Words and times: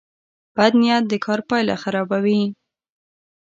بد 0.57 0.73
نیت 0.81 1.03
د 1.11 1.13
کار 1.25 1.39
پایله 1.49 1.75
خرابوي. 1.83 2.41